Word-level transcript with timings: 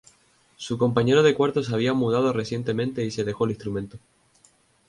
Su 0.55 0.79
compañero 0.79 1.21
de 1.21 1.35
cuarto 1.35 1.61
se 1.63 1.71
había 1.75 1.93
mudado 1.93 2.33
recientemente 2.33 3.05
y 3.05 3.11
se 3.11 3.23
dejó 3.23 3.45
el 3.45 3.51
instrumento. 3.51 3.99